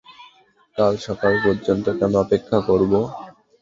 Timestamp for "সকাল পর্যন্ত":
1.05-1.85